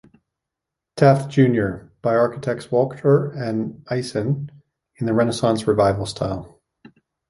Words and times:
Taft 0.95 1.29
Junior 1.29 1.91
by 2.01 2.15
architects 2.15 2.71
Walker 2.71 3.31
and 3.33 3.85
Eisen, 3.87 4.49
in 4.95 5.05
the 5.05 5.13
Renaissance 5.13 5.67
Revival 5.67 6.07
style. 6.07 6.59